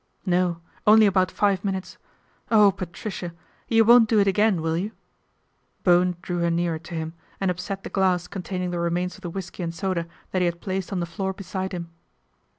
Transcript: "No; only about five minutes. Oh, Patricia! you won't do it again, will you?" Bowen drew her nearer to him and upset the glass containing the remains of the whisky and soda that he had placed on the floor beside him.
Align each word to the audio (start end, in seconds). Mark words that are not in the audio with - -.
"No; 0.25 0.61
only 0.87 1.05
about 1.05 1.29
five 1.29 1.63
minutes. 1.63 1.99
Oh, 2.49 2.71
Patricia! 2.71 3.35
you 3.67 3.85
won't 3.85 4.09
do 4.09 4.19
it 4.19 4.25
again, 4.25 4.59
will 4.63 4.75
you?" 4.75 4.93
Bowen 5.83 6.15
drew 6.23 6.39
her 6.39 6.49
nearer 6.49 6.79
to 6.79 6.95
him 6.95 7.13
and 7.39 7.51
upset 7.51 7.83
the 7.83 7.89
glass 7.91 8.27
containing 8.27 8.71
the 8.71 8.79
remains 8.79 9.13
of 9.17 9.21
the 9.21 9.29
whisky 9.29 9.61
and 9.61 9.75
soda 9.75 10.07
that 10.31 10.41
he 10.41 10.47
had 10.47 10.59
placed 10.59 10.91
on 10.91 11.01
the 11.01 11.05
floor 11.05 11.33
beside 11.33 11.71
him. 11.71 11.91